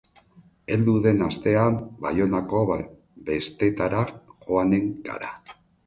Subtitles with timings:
[0.75, 2.63] Heldu den astean Baionako
[3.31, 5.35] bestetara joanen gara.